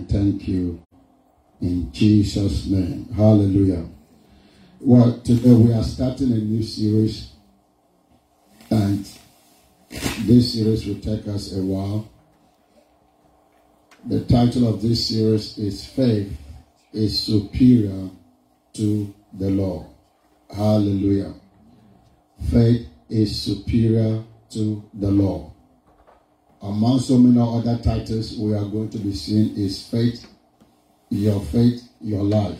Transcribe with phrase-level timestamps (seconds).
[0.00, 0.82] thank you
[1.60, 3.08] in Jesus' name.
[3.14, 3.86] Hallelujah.
[4.80, 7.32] Well, today we are starting a new series,
[8.70, 9.08] and
[10.20, 12.10] this series will take us a while.
[14.06, 16.36] The title of this series is Faith
[16.92, 18.10] is Superior
[18.74, 19.86] to the Law.
[20.54, 21.34] Hallelujah.
[22.50, 25.53] Faith is superior to the law.
[26.64, 30.26] Among so many other titles we are going to be seeing is faith,
[31.10, 32.58] your faith, your life.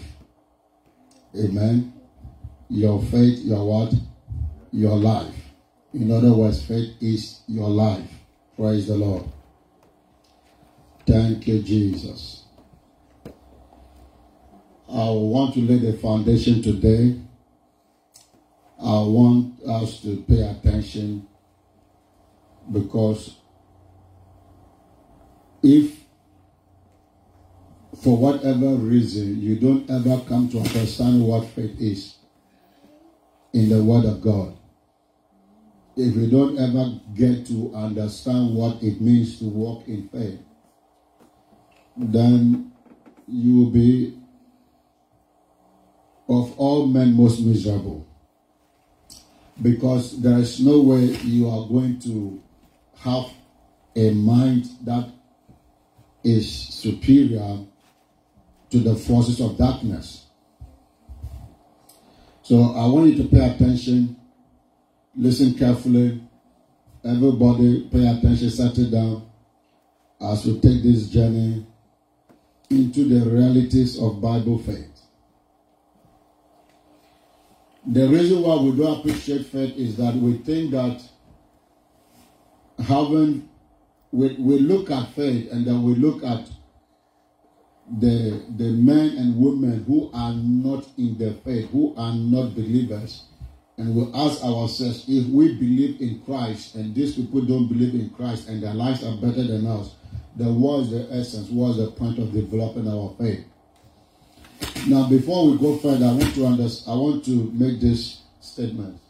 [1.35, 1.95] Amen.
[2.69, 3.95] Your faith, your what?
[4.73, 5.35] Your life.
[5.95, 8.07] In other words, faith is your life.
[8.57, 9.25] Praise the Lord.
[11.07, 12.45] Thank you, Jesus.
[14.87, 17.23] I want to lay the foundation today.
[18.79, 21.27] I want us to pay attention
[22.71, 23.37] because
[25.65, 26.05] if
[28.03, 32.17] for whatever reason you don't ever come to understand what faith is
[33.55, 34.55] in the Word of God,
[35.97, 40.41] if you don't ever get to understand what it means to walk in faith,
[41.97, 42.71] then
[43.27, 44.19] you will be
[46.29, 48.07] of all men most miserable.
[49.63, 52.43] Because there is no way you are going to
[52.99, 53.27] have
[53.97, 55.09] a mind that
[56.25, 57.59] is superior
[58.71, 60.27] to the forces of darkness.
[62.43, 64.17] So I want you to pay attention,
[65.15, 66.23] listen carefully.
[67.05, 69.31] Everybody pay attention, settle down
[70.21, 71.67] as we take this journey
[72.71, 74.91] into the realities of Bible faith.
[77.87, 81.03] The reason why we don't appreciate faith is that we think that
[82.83, 83.49] having
[84.15, 86.49] we, we look at faith and then we look at
[87.99, 93.25] the the men and women who are not in the faith, who are not believers,
[93.77, 98.09] and we ask ourselves if we believe in Christ and these people don't believe in
[98.11, 99.97] Christ and their lives are better than us,
[100.37, 101.51] then what is the essence?
[101.51, 103.45] What is the point of developing our faith?
[104.87, 109.01] Now, before we go further, I want to understand, I want to make this statement.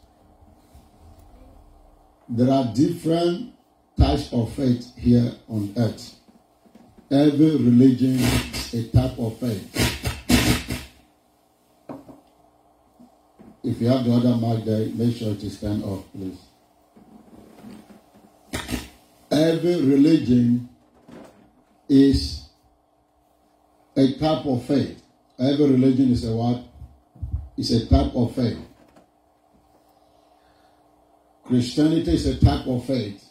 [2.27, 3.54] There are different
[3.97, 6.15] types of faith here on earth.
[7.11, 9.71] Every religion is a type of faith.
[13.63, 16.37] If you have the other mic there, make sure to stand up, please.
[19.31, 20.69] Every religion
[21.89, 22.47] is
[23.97, 25.01] a type of faith.
[25.39, 26.63] Every religion is a what?
[27.57, 28.59] Is a type of faith.
[31.43, 33.24] Christianity is a type of faith.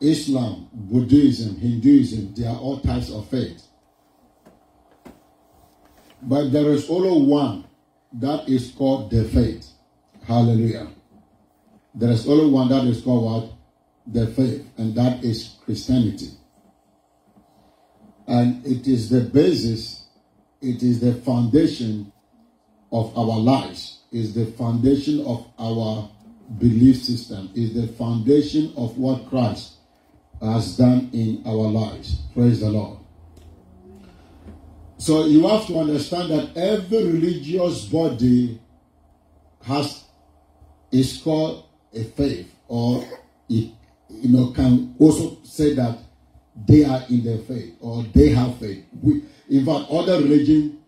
[0.00, 3.66] Islam, Buddhism, Hinduism, they are all types of faith.
[6.22, 7.64] But there is only one
[8.14, 9.70] that is called the faith.
[10.26, 10.88] Hallelujah.
[11.94, 13.52] There is only one that is called what?
[14.06, 16.30] The faith, and that is Christianity.
[18.26, 20.06] And it is the basis,
[20.62, 22.12] it is the foundation
[22.92, 26.10] of our lives, is the foundation of our
[26.58, 29.74] belief system, is the foundation of what Christ
[30.40, 32.22] has done in our lives.
[32.34, 32.98] Praise the Lord.
[34.98, 38.60] So you have to understand that every religious body
[39.62, 40.04] has
[40.92, 41.64] is called
[41.94, 43.04] a faith, or
[43.48, 43.72] it
[44.08, 45.98] you know can also say that
[46.66, 48.84] they are in their faith or they have faith.
[49.00, 50.80] We, in fact, other religion,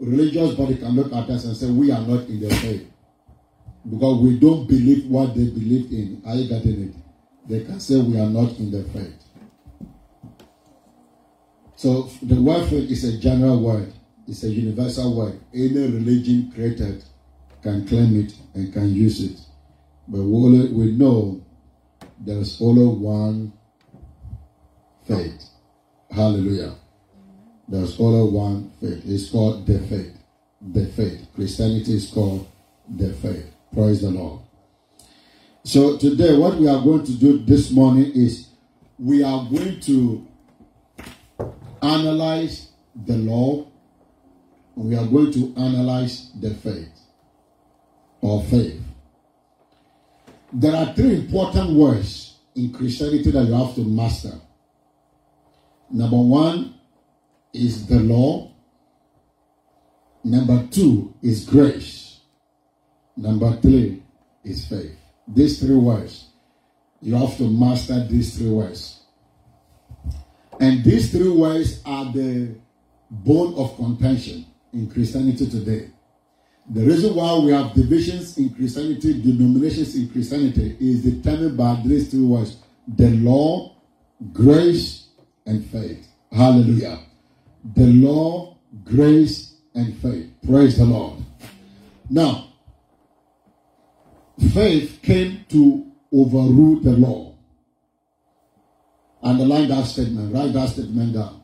[0.00, 2.88] religious body can look at us and say we are not in their faith
[3.88, 6.22] because we don't believe what they believe in.
[6.26, 6.94] Are you getting it?
[7.52, 9.14] They can say we are not in the faith.
[11.76, 13.92] So the word faith is a general word.
[14.26, 15.38] It's a universal word.
[15.52, 17.04] Any religion created
[17.62, 19.38] can claim it and can use it.
[20.08, 21.44] But we, know
[22.18, 23.52] there's only one
[25.06, 25.50] faith.
[26.10, 26.74] Hallelujah.
[27.68, 29.02] There's only one faith.
[29.04, 30.16] It's called the faith.
[30.62, 31.26] The faith.
[31.34, 32.48] Christianity is called
[32.88, 33.52] the faith.
[33.74, 34.41] Praise the Lord.
[35.64, 38.48] So today, what we are going to do this morning is
[38.98, 40.26] we are going to
[41.80, 42.72] analyze
[43.06, 43.68] the law.
[44.74, 46.90] We are going to analyze the faith
[48.20, 48.80] or faith.
[50.52, 54.34] There are three important words in Christianity that you have to master.
[55.90, 56.74] Number one
[57.52, 58.50] is the law.
[60.24, 62.18] Number two is grace.
[63.16, 64.02] Number three
[64.42, 65.01] is faith.
[65.26, 66.28] These three words.
[67.00, 69.00] You have to master these three words.
[70.60, 72.54] And these three words are the
[73.10, 75.90] bone of contention in Christianity today.
[76.70, 82.10] The reason why we have divisions in Christianity, denominations in Christianity, is determined by these
[82.10, 83.76] three words the law,
[84.32, 85.08] grace,
[85.46, 86.06] and faith.
[86.30, 87.00] Hallelujah.
[87.74, 90.30] The law, grace, and faith.
[90.46, 91.18] Praise the Lord.
[92.08, 92.51] Now,
[94.50, 97.34] faith came to overrule the law.
[99.22, 101.42] Underline that statement, write that statement down.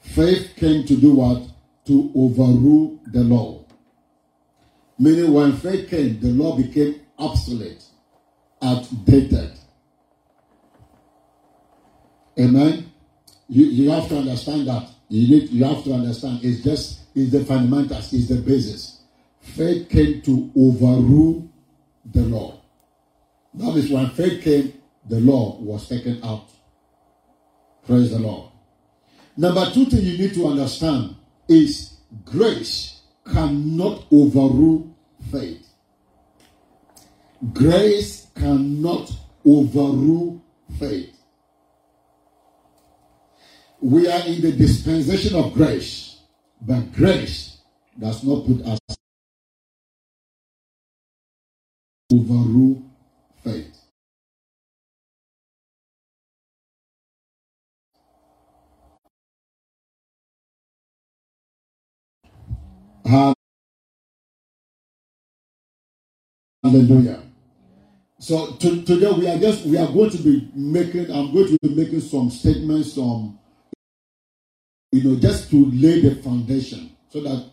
[0.00, 1.42] Faith came to do what?
[1.86, 3.64] To overrule the law.
[4.98, 7.84] Meaning, when faith came, the law became obsolete,
[8.62, 9.58] outdated.
[12.38, 12.92] Amen.
[13.48, 14.88] You, you have to understand that.
[15.08, 19.02] You need you have to understand it's just it's the fundamentals, it's the basis.
[19.40, 21.51] Faith came to overrule
[22.04, 22.60] the law.
[23.54, 24.74] That is when faith came,
[25.08, 26.48] the law was taken out.
[27.86, 28.50] Praise the Lord.
[29.36, 31.16] Number two thing you need to understand
[31.48, 34.94] is grace cannot overrule
[35.30, 35.66] faith.
[37.52, 39.10] Grace cannot
[39.44, 40.42] overrule
[40.78, 41.16] faith.
[43.80, 46.20] We are in the dispensation of grace,
[46.60, 47.58] but grace
[47.98, 48.78] does not put us
[52.12, 52.82] overrule
[53.44, 53.78] faith.
[66.64, 67.22] Hallelujah.
[68.20, 71.58] So to, today we are just we are going to be making I'm going to
[71.62, 73.38] be making some statements some
[74.92, 77.50] you know just to lay the foundation so that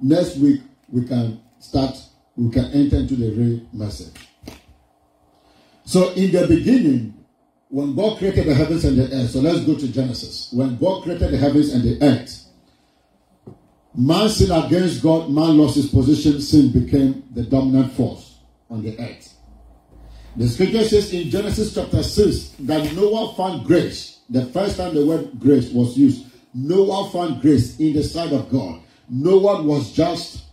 [0.00, 0.60] next week
[0.90, 1.96] we can start
[2.44, 4.14] we can enter into the real message.
[5.84, 7.14] So in the beginning
[7.68, 11.02] when God created the heavens and the earth so let's go to Genesis when God
[11.02, 12.42] created the heavens and the earth
[13.94, 18.38] Man sinned against God, man lost his position, sin became the dominant force
[18.70, 19.34] on the earth.
[20.34, 24.20] The scripture says in Genesis chapter 6 that Noah found grace.
[24.30, 26.24] The first time the word grace was used,
[26.54, 28.80] Noah found grace in the sight of God.
[29.10, 30.44] Noah was just.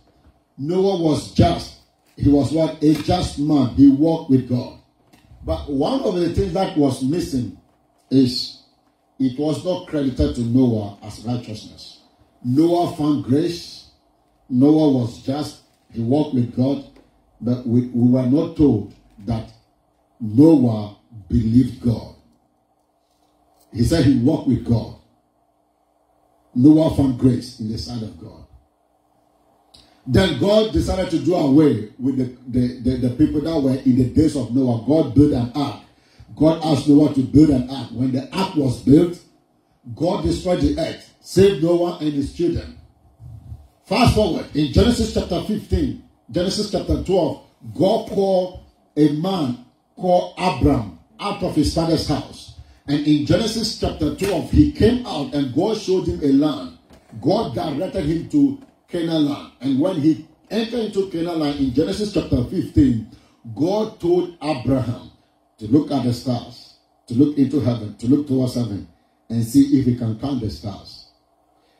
[0.58, 1.79] Noah was just.
[2.20, 2.82] He was what?
[2.82, 3.70] A just man.
[3.70, 4.78] He walked with God.
[5.42, 7.56] But one of the things that was missing
[8.10, 8.62] is
[9.18, 12.00] it was not credited to Noah as righteousness.
[12.44, 13.90] Noah found grace.
[14.50, 15.62] Noah was just.
[15.92, 16.84] He walked with God.
[17.40, 19.50] But we, we were not told that
[20.20, 20.96] Noah
[21.26, 22.16] believed God.
[23.72, 24.96] He said he walked with God.
[26.54, 28.44] Noah found grace in the sight of God.
[30.12, 33.96] Then God decided to do away with the, the, the, the, people that were in
[33.96, 34.84] the days of Noah.
[34.86, 35.82] God built an ark.
[36.34, 37.90] God asked Noah to build an ark.
[37.92, 39.22] When the ark was built,
[39.94, 42.78] God destroyed the earth saved Noah and his children.
[43.84, 48.64] Fast forward in Genesis chapter 15, Genesis chapter 12, God called
[48.96, 49.64] a man
[49.96, 52.54] called Abram out of his father's house.
[52.86, 56.78] And in Genesis chapter 12, he came out and God showed him a land.
[57.20, 59.52] God directed him to Canaan land.
[59.60, 63.16] And when he entered into Canaan land in Genesis chapter 15,
[63.54, 65.10] God told Abraham
[65.58, 66.74] to look at the stars,
[67.06, 68.88] to look into heaven, to look towards heaven,
[69.28, 71.08] and see if he can count the stars.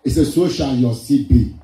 [0.05, 1.57] He said, So shall your seed be.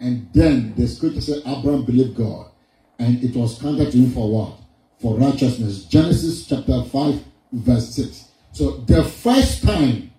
[0.00, 2.50] And then the scripture said, Abraham believed God.
[2.98, 4.58] And it was counted to him for what?
[5.00, 5.84] For righteousness.
[5.84, 8.28] Genesis chapter 5, verse 6.
[8.52, 10.12] So the first time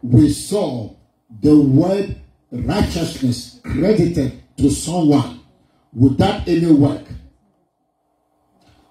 [0.00, 0.94] we saw
[1.40, 2.20] the word
[2.52, 5.40] righteousness credited to someone
[5.94, 7.04] without any work,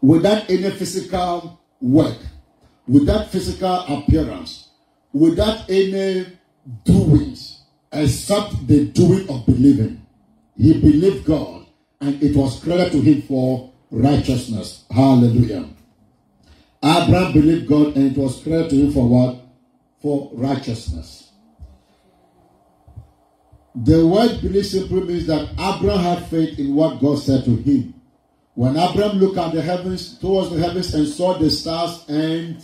[0.01, 2.17] without any physical work,
[2.87, 4.69] without physical appearance,
[5.13, 6.25] without any
[6.83, 10.05] doings, except the doing of believing.
[10.57, 11.67] He believed God
[11.99, 14.85] and it was credited to him for righteousness.
[14.89, 15.69] Hallelujah.
[16.83, 19.37] Abraham believed God and it was credited to him for what?
[20.01, 21.20] For righteousness.
[23.73, 27.93] The word believe simply means that Abraham had faith in what God said to him.
[28.53, 32.61] When Abraham looked at the heavens, towards the heavens, and saw the stars, and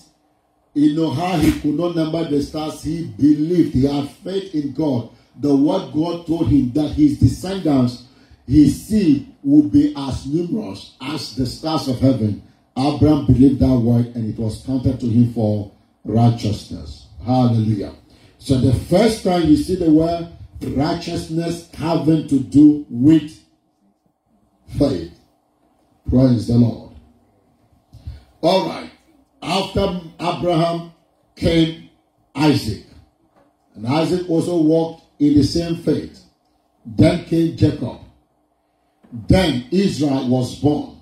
[0.73, 4.73] you know how he could not number the stars, he believed, he had faith in
[4.73, 5.09] God
[5.39, 8.05] the word God told him that his descendants,
[8.47, 12.41] his seed, would be as numerous as the stars of heaven.
[12.77, 15.71] Abraham believed that word and it was counted to him for
[16.03, 17.07] righteousness.
[17.25, 17.93] Hallelujah.
[18.39, 20.27] So the first time you see the word
[20.61, 23.43] righteousness having to do with
[24.77, 25.17] faith.
[26.09, 26.95] Praise the Lord.
[28.41, 28.89] All right.
[29.41, 30.91] After Abraham
[31.35, 31.89] came
[32.35, 32.85] Isaac.
[33.75, 36.23] And Isaac also walked in the same faith.
[36.85, 37.99] Then came Jacob.
[39.11, 40.97] Then Israel was born.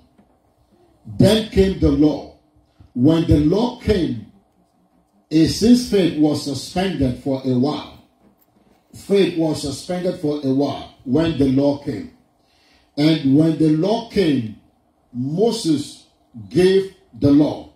[1.06, 2.38] Then came the law.
[2.94, 4.32] When the law came,
[5.30, 7.95] since faith was suspended for a while.
[8.96, 12.12] Faith was suspended for a while when the law came.
[12.96, 14.56] And when the law came,
[15.12, 16.06] Moses
[16.48, 17.72] gave the law.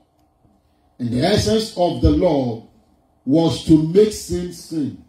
[0.99, 2.69] And the essence of the law
[3.25, 5.05] was to make sin sin,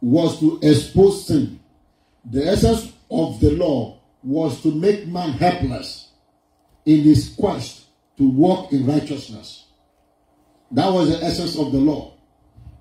[0.00, 1.60] was to expose sin.
[2.24, 6.08] The essence of the law was to make man helpless
[6.86, 9.66] in his quest to walk in righteousness.
[10.70, 12.14] That was the essence of the law.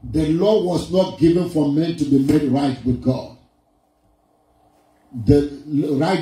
[0.03, 3.37] The law was not given for men to be made right with God.
[5.25, 5.61] The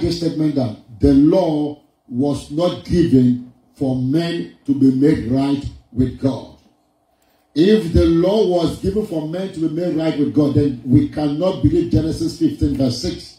[0.01, 6.19] this statement that the law was not given for men to be made right with
[6.19, 6.57] God.
[7.55, 11.09] If the law was given for men to be made right with God, then we
[11.09, 13.37] cannot believe Genesis 15, verse 6.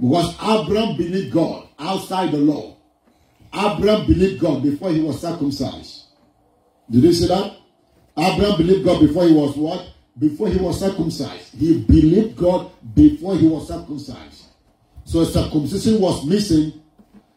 [0.00, 2.76] Because Abraham believed God outside the law.
[3.52, 6.04] Abraham believed God before he was circumcised.
[6.90, 7.56] Did you see that?
[8.18, 9.86] Abraham believed God before he was what?
[10.18, 11.54] Before he was circumcised.
[11.54, 14.44] He believed God before he was circumcised.
[15.04, 16.82] So circumcision was missing.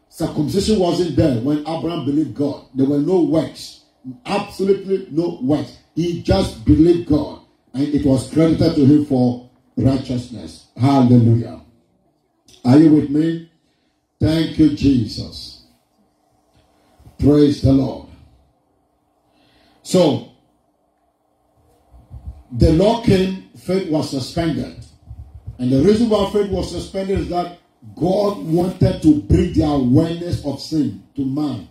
[0.10, 2.66] Circumcision wasn't there when Abraham believed God.
[2.74, 3.82] There were no works.
[4.26, 5.78] Absolutely no works.
[5.96, 7.42] He just believed God.
[7.74, 10.68] And it was credited to him for righteousness.
[10.76, 11.62] Hallelujah.
[12.66, 13.52] Are you with me?
[14.20, 15.66] Thank you, Jesus.
[17.18, 18.08] Praise the Lord.
[19.84, 20.31] So,
[22.52, 24.86] the law came, faith was suspended.
[25.58, 27.60] And the reason why faith was suspended is that
[27.96, 31.68] God wanted to bring the awareness of sin to man.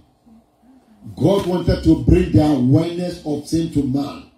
[1.17, 4.31] God wanted to bring the awareness of sin to man.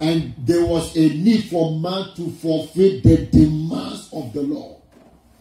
[0.00, 4.80] And there was a need for man to fulfill the demands of the law.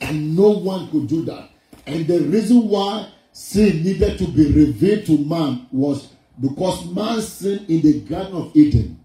[0.01, 1.49] And no one could do that.
[1.85, 6.09] And the reason why sin needed to be revealed to man was
[6.39, 8.98] because man sinned in the Garden of Eden.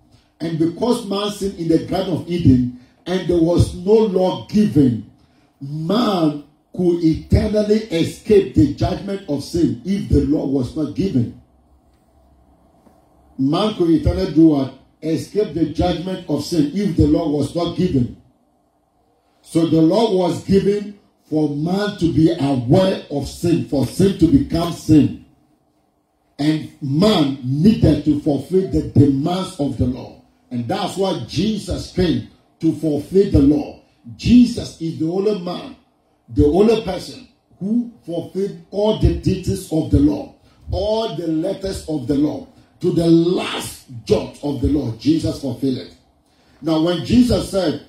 [0.44, 5.10] And because man sinned in the Garden of Eden, and there was no law given,
[5.58, 6.44] man
[6.76, 11.40] could eternally escape the judgment of sin if the law was not given.
[13.38, 14.74] Man could eternally do what?
[15.02, 18.20] Escape the judgment of sin if the law was not given.
[19.40, 24.26] So the law was given for man to be aware of sin, for sin to
[24.26, 25.24] become sin.
[26.38, 30.13] And man needed to fulfill the demands of the law.
[30.54, 32.28] And that's why Jesus came
[32.60, 33.80] to fulfill the law.
[34.14, 35.74] Jesus is the only man,
[36.28, 37.26] the only person
[37.58, 40.32] who fulfilled all the details of the law,
[40.70, 42.46] all the letters of the law,
[42.78, 44.92] to the last jot of the law.
[44.92, 45.96] Jesus fulfilled it.
[46.62, 47.88] Now, when Jesus said,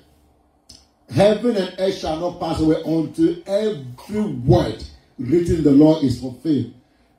[1.08, 4.82] Heaven and earth shall not pass away until every word
[5.20, 6.74] written in the law is fulfilled.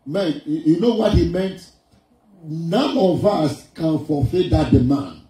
[0.06, 1.70] Man, you know what he meant?
[2.44, 5.22] None of us can fulfill that demand.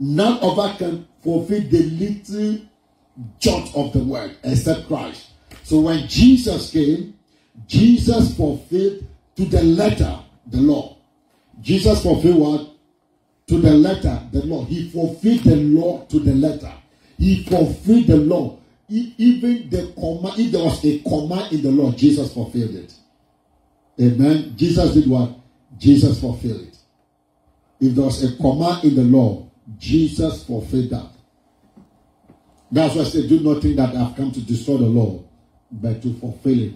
[0.00, 2.66] None of us can fulfill the little
[3.38, 5.30] jot of the word except Christ.
[5.62, 7.14] So when Jesus came,
[7.66, 10.96] Jesus fulfilled to the letter the law.
[11.60, 12.70] Jesus fulfilled what?
[13.46, 14.64] To the letter the law.
[14.64, 16.72] He fulfilled the law to the letter.
[17.18, 18.58] He fulfilled the law.
[18.88, 22.92] Even the command, if there was a command in the law, Jesus fulfilled it.
[24.00, 24.54] Amen.
[24.56, 25.30] Jesus did what?
[25.78, 26.76] Jesus fulfilled it.
[27.80, 29.43] If there was a command in the law,
[29.78, 31.10] Jesus fulfilled that.
[32.70, 35.22] That's why I say, do not think that I've come to destroy the law,
[35.70, 36.74] but to fulfill it.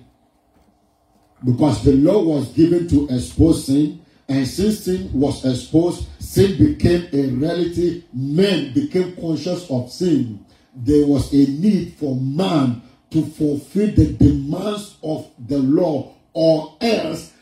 [1.45, 7.09] Because the law was given to expose sin, and since sin was exposed, sin became
[7.13, 8.05] a reality.
[8.13, 10.45] Men became conscious of sin.
[10.75, 17.33] There was a need for man to fulfill the demands of the law, or else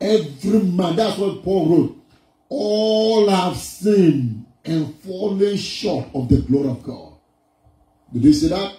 [0.00, 1.96] every man, that's what Paul wrote,
[2.48, 7.12] all have sinned and fallen short of the glory of God.
[8.12, 8.76] Did you see that?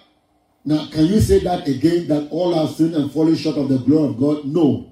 [0.63, 3.77] Now, can you say that again that all have sinned and fallen short of the
[3.77, 4.46] glory of God?
[4.46, 4.92] No.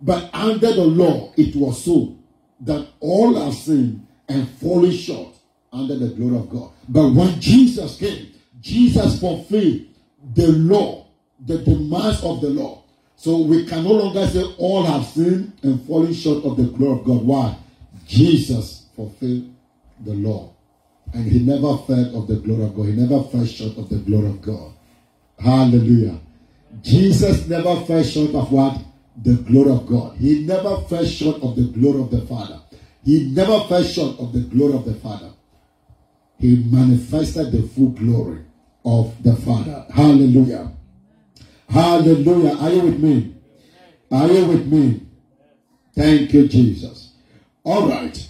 [0.00, 2.16] But under the law, it was so
[2.60, 5.34] that all have sinned and fallen short
[5.72, 6.70] under the glory of God.
[6.88, 9.86] But when Jesus came, Jesus fulfilled
[10.34, 11.06] the law,
[11.44, 12.84] the demands of the law.
[13.16, 17.00] So we can no longer say all have sinned and fallen short of the glory
[17.00, 17.22] of God.
[17.24, 17.56] Why?
[18.06, 19.52] Jesus fulfilled
[20.04, 20.54] the law.
[21.14, 22.86] And he never fell of the glory of God.
[22.86, 24.72] He never fell short of the glory of God.
[25.38, 26.20] Hallelujah.
[26.82, 28.80] Jesus never fell short of what?
[29.22, 30.16] The glory of God.
[30.18, 32.60] He never fell short of the glory of the Father.
[33.04, 35.32] He never fell short of the glory of the Father.
[36.38, 38.44] he manifested the full glory
[38.84, 39.86] of the Father.
[39.92, 40.72] Hallelujah.
[41.68, 42.56] Hallelujah.
[42.56, 43.34] Are you with me?
[44.10, 45.02] Are you with me?
[45.94, 47.12] Thank you, Jesus.
[47.64, 48.27] All right.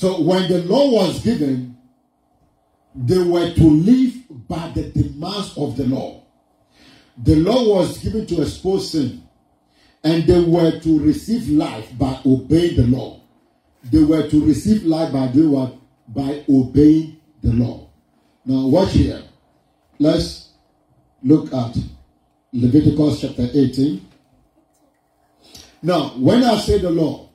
[0.00, 1.76] So when the law was given,
[2.94, 4.14] they were to live
[4.48, 6.22] by the demands of the law.
[7.22, 9.22] The law was given to expose sin,
[10.02, 13.20] and they were to receive life by obeying the law.
[13.92, 15.76] They were to receive life by doing what?
[16.08, 17.90] By obeying the law.
[18.46, 19.22] Now, watch here.
[19.98, 20.48] Let's
[21.22, 21.76] look at
[22.54, 24.08] Leviticus chapter 18.
[25.82, 27.29] Now, when I say the law,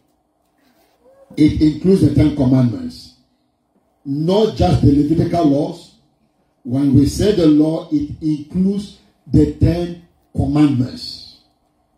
[1.37, 3.15] it includes the Ten Commandments,
[4.05, 5.95] not just the Levitical laws.
[6.63, 11.39] When we say the law, it includes the Ten Commandments.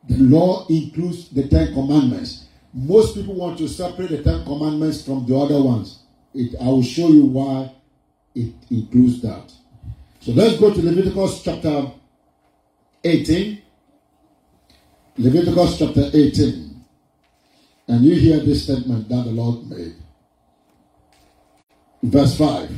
[0.08, 2.48] The law includes the Ten Commandments.
[2.74, 6.04] Most people want to separate the Ten Commandments from the other ones.
[6.34, 7.72] It, I will show you why
[8.36, 9.52] it includes that.
[10.20, 11.92] So let's go to Leviticus chapter
[13.04, 13.62] 18.
[15.18, 16.67] Leviticus chapter 18.
[17.88, 19.96] And you hear this statement that the Lord made.
[22.04, 22.70] Verse 5.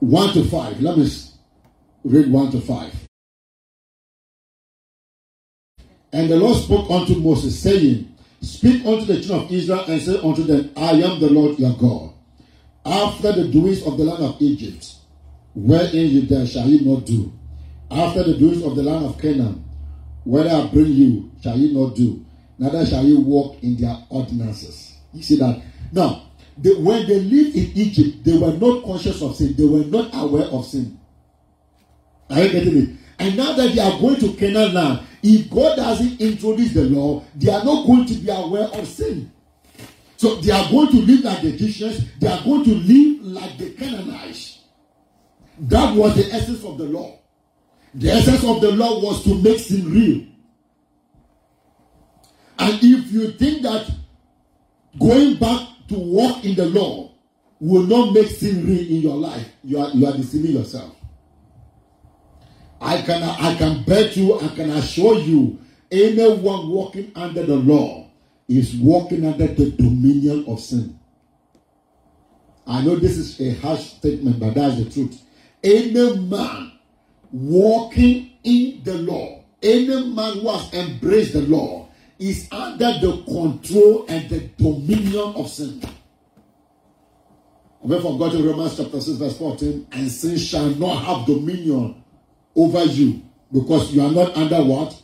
[0.00, 0.80] One to five.
[0.80, 1.10] Let me
[2.04, 2.94] read one to five.
[6.12, 10.18] And the Lord spoke unto Moses, saying, Speak unto the children of Israel and say
[10.18, 12.12] unto them, I am the Lord your God.
[12.84, 14.94] After the doings of the land of Egypt,
[15.54, 17.32] wherein you there shall you not do.
[17.90, 19.64] After the doings of the land of Canaan,
[20.24, 22.24] where I bring you, shall you not do.
[22.58, 24.96] Neither shall you walk in their ordinances.
[25.12, 25.62] You see that?
[25.92, 26.22] Now,
[26.58, 29.54] they, when they lived in Egypt, they were not conscious of sin.
[29.56, 30.98] They were not aware of sin.
[32.30, 32.88] Are you getting it?
[33.18, 37.22] And now that they are going to Canaan land, if God doesn't introduce the law,
[37.34, 39.30] they are not going to be aware of sin.
[40.16, 42.04] So they are going to live like the Egyptians.
[42.18, 44.60] They are going to live like the Canaanites.
[45.58, 47.18] That was the essence of the law.
[47.96, 50.26] The essence of the law was to make sin real.
[52.58, 53.90] And if you think that
[54.98, 57.12] going back to walk in the law
[57.58, 60.94] will not make sin real in your life, you are, you are deceiving yourself.
[62.82, 65.58] I can I can bet you, I can assure you,
[65.90, 68.10] anyone walking under the law
[68.46, 70.98] is walking under the dominion of sin.
[72.66, 75.22] I know this is a harsh statement, but that's the truth
[75.64, 76.72] any man
[77.32, 84.06] walking in the law, any man who has embraced the law, is under the control
[84.08, 85.82] and the dominion of sin.
[87.82, 92.02] We forgot in Romans chapter 6, verse 14, and sin shall not have dominion
[92.54, 95.00] over you because you are not under what?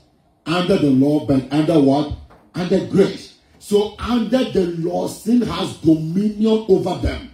[0.46, 2.12] Under the law, but under what?
[2.54, 3.38] Under grace.
[3.58, 7.30] So, under the law, sin has dominion over them.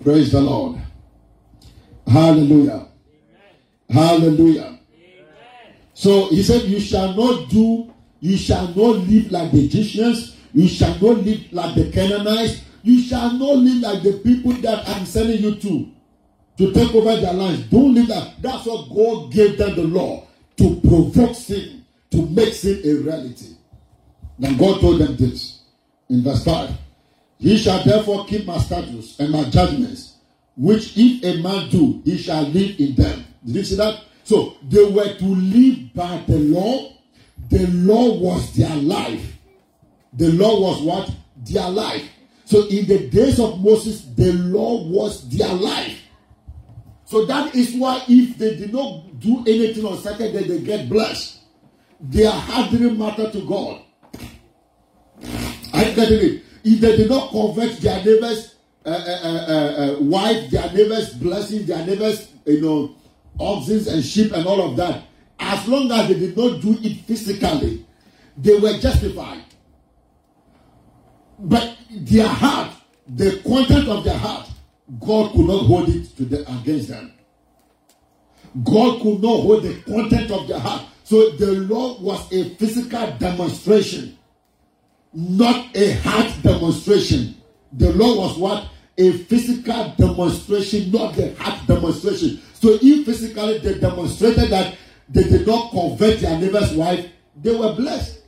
[0.00, 0.80] Praise the Lord.
[2.06, 2.86] Hallelujah.
[3.90, 4.78] Hallelujah.
[5.94, 10.68] So he said, You shall not do, you shall not live like the Egyptians, you
[10.68, 15.06] shall not live like the Canaanites, you shall not live like the people that I'm
[15.06, 15.90] sending you to,
[16.58, 17.62] to take over their lands.
[17.68, 18.40] Don't live that.
[18.40, 20.26] That's what God gave them the law
[20.58, 23.54] to provoke sin, to make sin a reality.
[24.38, 25.62] Then God told them this
[26.08, 26.70] in verse 5
[27.38, 30.05] He shall therefore keep my statutes and my judgments
[30.56, 33.24] which if a man do, he shall live in them.
[33.44, 34.00] Did you see that?
[34.24, 36.92] So they were to live by the law.
[37.48, 39.36] The law was their life.
[40.14, 41.14] The law was what?
[41.36, 42.08] Their life.
[42.44, 46.00] So in the days of Moses, the law was their life.
[47.04, 51.40] So that is why if they did not do anything on Saturday, they get blessed.
[52.00, 53.82] Their heart didn't matter to God.
[55.72, 56.42] I get it.
[56.64, 58.55] If they did not convert their neighbors
[58.86, 62.94] uh, uh, uh, wife their neighbors, blessing their neighbors, you know,
[63.40, 65.02] oxen and sheep and all of that.
[65.38, 67.84] As long as they did not do it physically,
[68.36, 69.42] they were justified.
[71.38, 72.72] But their heart,
[73.06, 74.48] the content of their heart,
[75.00, 77.12] God could not hold it to the, against them.
[78.62, 80.82] God could not hold the content of their heart.
[81.04, 84.16] So the law was a physical demonstration,
[85.12, 87.36] not a heart demonstration.
[87.72, 88.68] The law was what?
[88.98, 92.40] A physical demonstration, not the heart demonstration.
[92.54, 94.76] So if physically they demonstrated that
[95.08, 97.06] they did not convert their neighbor's wife,
[97.40, 98.20] they were blessed.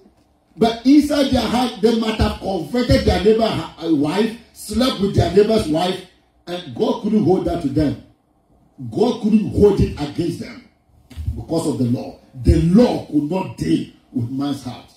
[0.57, 5.69] But inside their heart, they might have converted their neighbor's wife, slept with their neighbor's
[5.69, 6.05] wife,
[6.47, 8.03] and God couldn't hold that to them.
[8.91, 10.69] God couldn't hold it against them
[11.35, 12.19] because of the law.
[12.43, 14.93] The law could not deal with man's heart.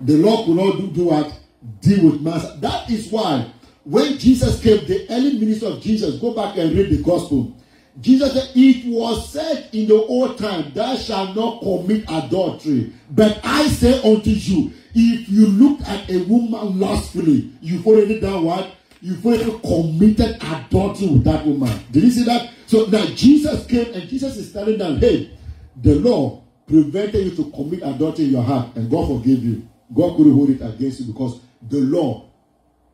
[0.00, 1.38] The law could not do, do what?
[1.80, 2.60] Deal with man.
[2.60, 3.50] That is why
[3.84, 7.56] when Jesus came, the early ministry of Jesus, go back and read the gospel.
[8.00, 12.92] Jesus said, It was said in the old time, Thou shalt not commit adultery.
[13.10, 18.44] But I say unto you, if you look at a woman lustfully, you've already done
[18.44, 18.74] what?
[19.00, 21.78] You've already committed adultery with that woman.
[21.90, 22.50] Did you see that?
[22.66, 25.36] So now Jesus came and Jesus is telling them, Hey,
[25.76, 29.68] the law prevented you to commit adultery in your heart, and God forgave you.
[29.92, 32.31] God couldn't hold it against you because the law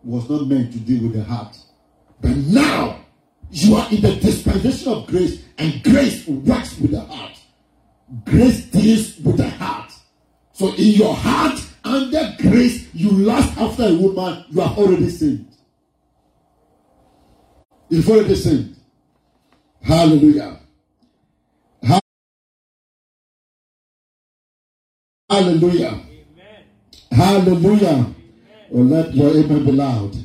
[0.03, 1.57] was not meant to deal with the heart.
[2.21, 3.01] But now
[3.51, 7.33] you are in the dispensation of grace, and grace works with the heart.
[8.25, 9.93] Grace deals with the heart.
[10.53, 15.47] So in your heart, under grace, you lust after a woman, you are already sinned.
[17.89, 18.77] You've already sinned.
[19.83, 20.61] Hallelujah.
[25.31, 25.89] Hallelujah.
[25.89, 26.65] Amen.
[27.13, 28.15] Hallelujah.
[28.73, 30.17] Oh, let your amen be loud.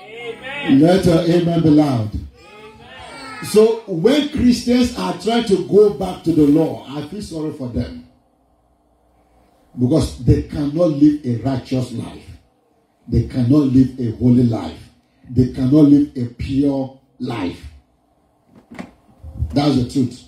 [0.00, 0.80] Amen.
[0.80, 2.10] Let your amen be loud.
[2.14, 3.44] Amen.
[3.44, 7.68] So when Christians are trying to go back to the law, I feel sorry for
[7.68, 8.08] them.
[9.78, 12.24] Because they cannot live a righteous life.
[13.08, 14.88] They cannot live a holy life.
[15.28, 17.62] They cannot live a pure life.
[19.52, 20.24] That's the truth.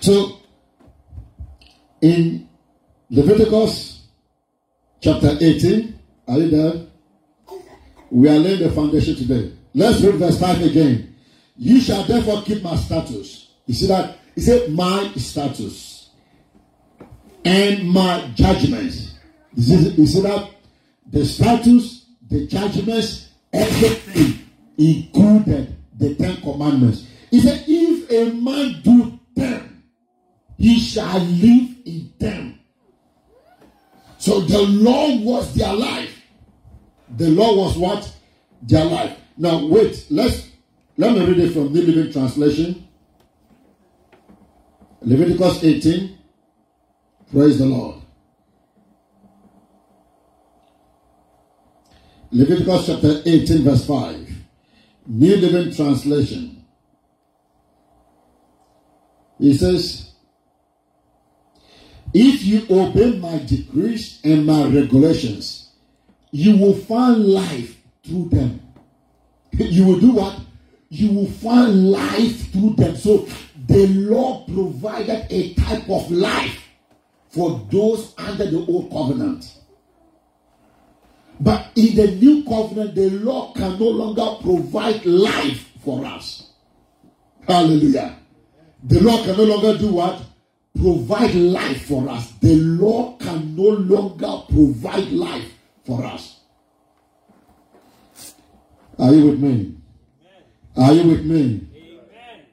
[0.00, 0.38] So
[2.00, 2.48] in
[3.10, 4.03] Leviticus
[5.04, 5.98] chapter 18.
[6.28, 6.86] Are you there?
[8.10, 9.52] We are laying the foundation today.
[9.74, 11.14] Let's read verse 5 again.
[11.56, 13.50] You shall therefore keep my status.
[13.66, 14.16] You see that?
[14.34, 16.08] He said, My status
[17.44, 19.18] and my judgments.
[19.54, 20.50] You see, you see that?
[21.10, 24.38] The status, the judgments, everything
[24.78, 27.06] included the Ten Commandments.
[27.30, 29.82] He said, If a man do them,
[30.56, 32.43] he shall live in them.
[34.24, 36.22] So the law was their life.
[37.18, 38.10] The law was what?
[38.62, 39.18] Their life.
[39.36, 40.48] Now wait, let's
[40.96, 42.88] let me read it from the Living Translation.
[45.02, 46.18] Leviticus 18.
[47.32, 47.96] Praise the Lord.
[52.30, 54.30] Leviticus chapter 18, verse 5.
[55.06, 56.64] New Living Translation.
[59.38, 60.13] He says,
[62.14, 65.70] if you obey my decrees and my regulations,
[66.30, 68.60] you will find life through them.
[69.52, 70.40] You will do what?
[70.88, 72.96] You will find life through them.
[72.96, 73.26] So
[73.66, 76.62] the law provided a type of life
[77.30, 79.58] for those under the old covenant.
[81.40, 86.50] But in the new covenant, the law can no longer provide life for us.
[87.46, 88.16] Hallelujah.
[88.84, 90.22] The law can no longer do what?
[90.78, 92.32] Provide life for us.
[92.40, 95.52] The law can no longer provide life
[95.84, 96.40] for us.
[98.98, 99.50] Are you with me?
[99.50, 99.76] Amen.
[100.76, 101.68] Are you with me?
[101.74, 102.46] Amen.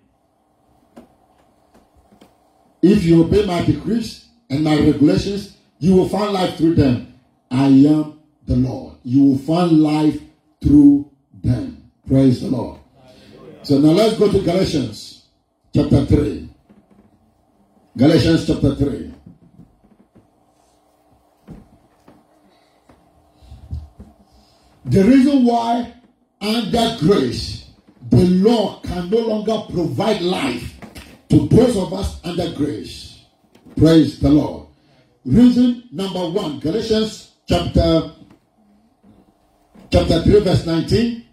[2.81, 7.19] If you obey my decrees and my regulations, you will find life through them.
[7.49, 8.95] I am the Lord.
[9.03, 10.19] You will find life
[10.63, 11.11] through
[11.43, 11.91] them.
[12.07, 12.79] Praise the Lord.
[13.63, 15.25] So now let's go to Galatians
[15.73, 16.50] chapter 3.
[17.97, 19.13] Galatians chapter 3.
[24.85, 25.93] The reason why,
[26.39, 27.69] under grace,
[28.09, 30.79] the law can no longer provide life
[31.29, 33.25] to those of us under grace.
[33.75, 34.67] Praise the Lord.
[35.25, 38.11] Reason number one, Galatians chapter
[39.91, 41.25] chapter 3, verse 19.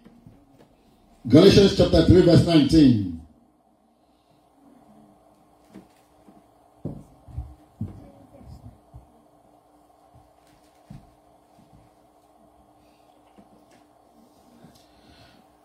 [1.27, 3.08] Galatians chapter 3, verse 19.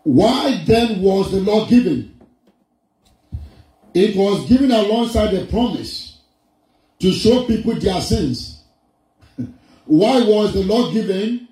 [0.05, 2.15] Why then was the law given?
[3.95, 6.19] It was given alongside a promise
[6.99, 8.63] to show people their sins.
[9.85, 11.47] Why was the law given?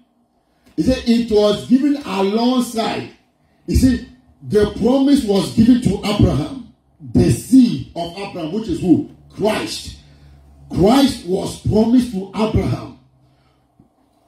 [0.75, 3.09] He said it was given alongside.
[3.65, 4.07] You see,
[4.47, 6.75] the promise was given to Abraham,
[7.11, 9.09] the seed of Abraham, which is who?
[9.35, 9.97] Christ.
[10.69, 12.99] Christ was promised to Abraham.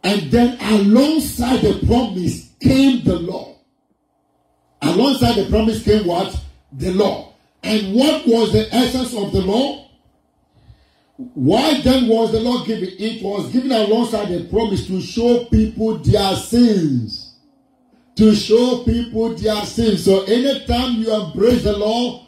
[0.03, 3.54] And then alongside the promise came the law.
[4.95, 6.39] Alongside the promise came what?
[6.71, 7.33] The law.
[7.63, 9.89] And what was the essence of the law?
[11.17, 12.89] Why then was the law given?
[12.97, 17.35] It was given alongside the promise to show people their sins.
[18.15, 20.05] To show people their sins.
[20.05, 22.25] So anytime you embrace the law,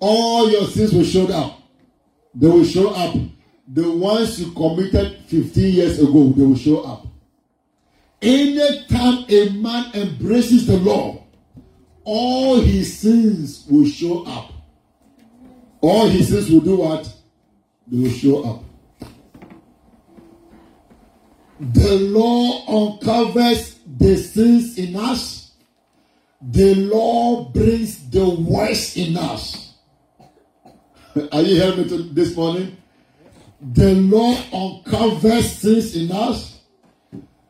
[0.00, 1.60] all your sins will show up.
[2.34, 3.14] They will show up.
[3.66, 7.06] the ones you committed 15 years ago, they will show up.
[8.20, 11.23] Anytime a man embraces the law,
[12.04, 14.52] all his sins will show up.
[15.80, 17.12] All his sins will do what?
[17.86, 18.64] They will show up.
[21.60, 25.52] The law uncovers the sins in us.
[26.40, 29.74] The law brings the worst in us.
[31.32, 32.76] Are you hearing me this morning?
[33.60, 36.60] The law uncovers sins in us.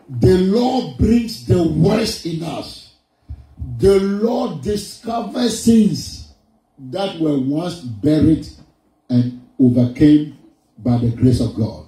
[0.09, 2.84] The law brings the worst in us.
[3.79, 6.33] The Lord discovers sins
[6.79, 8.47] that were once buried
[9.09, 10.39] and overcame
[10.79, 11.87] by the grace of God.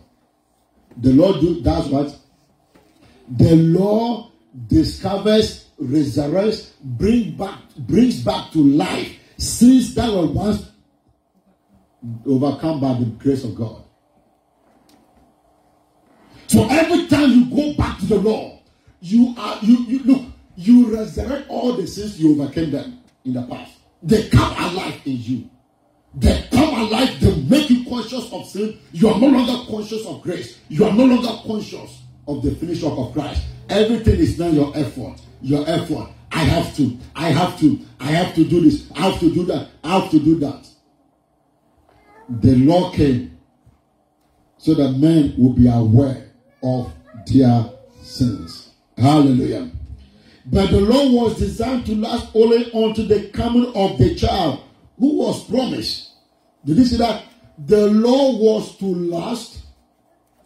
[0.99, 2.17] The Lord do that's what
[3.29, 4.31] the law
[4.69, 10.71] discovers, resurrects, bring back, brings back to life sins that were once
[12.27, 13.83] overcome by the grace of God.
[16.47, 18.61] So every time you go back to the law,
[19.01, 20.23] you are you, you look,
[20.57, 23.73] you resurrect all the sins you overcame them in the past.
[24.03, 25.51] They come alive in you.
[26.15, 28.79] They come alive, they make you conscious of sin.
[28.93, 30.59] You are no longer conscious of grace.
[30.69, 33.45] You are no longer conscious of the finished work of Christ.
[33.69, 35.21] Everything is now your effort.
[35.43, 36.09] Your effort.
[36.33, 36.99] I have to.
[37.15, 37.81] I have to.
[38.01, 38.91] I have to do this.
[38.95, 39.69] I have to do that.
[39.85, 40.67] I have to do that.
[42.29, 43.39] The law came
[44.57, 46.31] so that men will be aware
[46.63, 46.93] of
[47.27, 47.71] their
[48.03, 48.73] sins.
[48.97, 49.71] Hallelujah.
[50.47, 54.61] But the law was designed to last only unto the coming of the child
[54.99, 56.11] who was promised.
[56.65, 57.25] Did you see that?
[57.67, 59.65] The law was to last,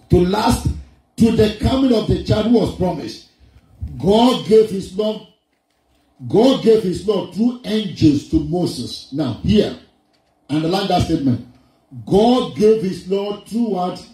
[0.09, 0.69] to last
[1.17, 3.29] to the coming of the child who was promised.
[3.99, 5.27] God gave his law,
[6.29, 9.13] God gave his law through angels to Moses.
[9.13, 9.79] Now, here,
[10.49, 11.47] underline that statement.
[12.07, 14.07] God gave his law through what?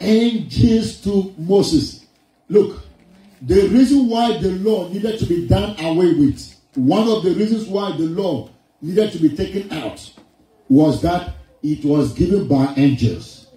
[0.00, 2.06] angels to Moses.
[2.48, 2.83] Look,
[3.46, 7.66] the reason why the law needed to be done away with, one of the reasons
[7.66, 8.48] why the law
[8.80, 10.12] needed to be taken out
[10.68, 13.48] was that it was given by angels.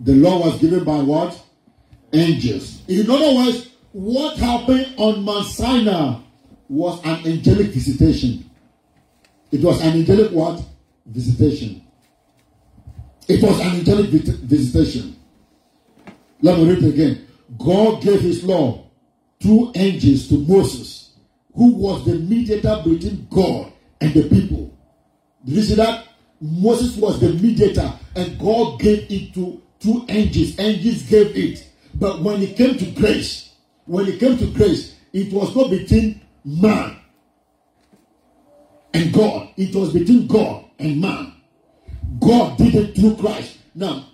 [0.00, 1.40] The law was given by what?
[2.12, 2.82] Angels.
[2.86, 6.20] In other words, what happened on Mount Sinai
[6.68, 8.48] was an angelic visitation.
[9.50, 10.62] It was an angelic what?
[11.06, 11.82] Visitation.
[13.26, 15.16] It was an angelic visitation.
[16.40, 17.26] Let me read it again.
[17.58, 18.83] God gave his law
[19.44, 21.10] through angels to Moses,
[21.54, 24.74] who was the mediator between God and the people.
[25.44, 26.06] Did you see that?
[26.40, 30.58] Moses was the mediator, and God gave it to two angels.
[30.58, 31.68] Angels gave it.
[31.94, 33.52] But when it came to grace,
[33.84, 36.96] when it came to grace, it was not between man
[38.94, 39.50] and God.
[39.58, 41.34] It was between God and man.
[42.18, 43.58] God did it through Christ.
[43.74, 44.06] Now,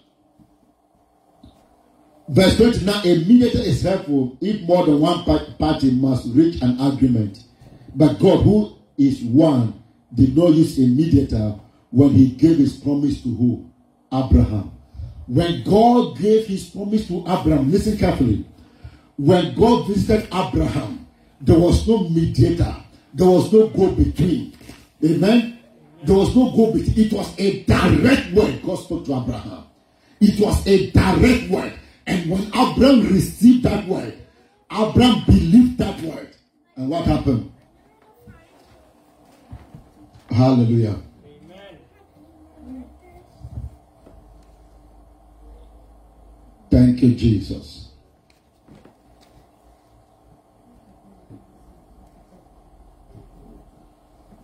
[2.30, 7.42] Verse 29 A mediator is helpful if more than one party must reach an agreement.
[7.96, 9.82] But God, who is one,
[10.14, 11.58] did not use a mediator
[11.90, 13.68] when he gave his promise to who?
[14.12, 14.70] Abraham.
[15.26, 18.44] When God gave his promise to Abraham, listen carefully.
[19.16, 21.08] When God visited Abraham,
[21.40, 22.76] there was no mediator,
[23.12, 24.56] there was no go between.
[25.04, 25.58] Amen.
[26.04, 27.06] There was no go between.
[27.06, 29.64] It was a direct word God spoke to Abraham.
[30.20, 31.72] It was a direct word.
[32.10, 34.18] And when Abraham received that word,
[34.68, 36.34] Abraham believed that word.
[36.74, 37.52] And what happened?
[40.28, 40.96] Hallelujah.
[41.24, 41.78] Amen.
[46.68, 47.90] Thank you, Jesus.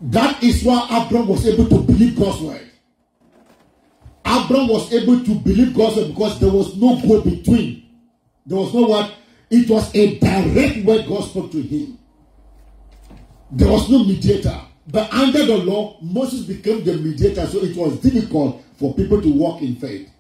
[0.03, 2.66] That is why Abraham was able to believe God's word.
[4.45, 7.89] Abraham was able to believe God because there was no go between.
[8.45, 9.13] There was no what?
[9.51, 11.99] It was a direct word God spoke to him.
[13.51, 14.61] There was no mediator.
[14.89, 19.33] But under the law, Moses became the mediator, so it was difficult for people to
[19.33, 20.11] walk in faith.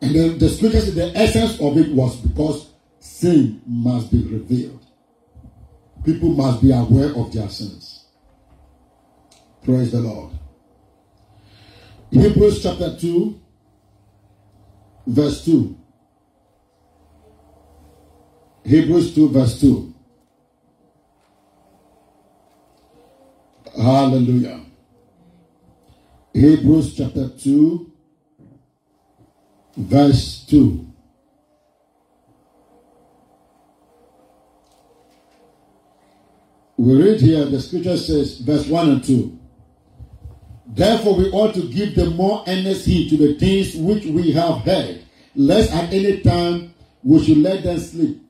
[0.00, 4.84] And then the scripture said the essence of it was because sin must be revealed.
[6.04, 8.06] People must be aware of their sins.
[9.64, 10.39] Praise the Lord.
[12.10, 13.40] Hebrews chapter 2,
[15.06, 15.78] verse 2.
[18.64, 19.94] Hebrews 2, verse 2.
[23.76, 24.60] Hallelujah.
[26.34, 27.92] Hebrews chapter 2,
[29.76, 30.86] verse 2.
[36.76, 39.39] We read here, the scripture says, verse 1 and 2.
[40.72, 44.58] Therefore, we ought to give the more earnest heed to the things which we have
[44.58, 45.02] heard,
[45.34, 48.22] lest at any time we should let them sleep.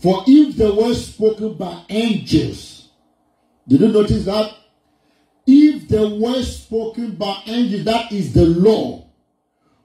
[0.00, 2.88] For if the word spoken by angels,
[3.68, 4.54] did you notice that?
[5.46, 9.04] If the word spoken by angels, that is the law,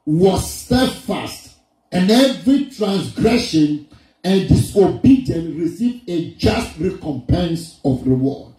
[0.05, 1.57] was steadfast,
[1.91, 3.87] and every transgression
[4.23, 8.53] and disobedience received a just recompense of reward.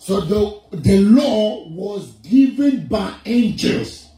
[0.00, 4.08] So the, the law was given by angels.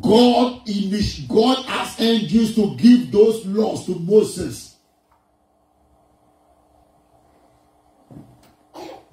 [0.00, 0.98] God in
[1.28, 4.76] God asked angels to give those laws to Moses.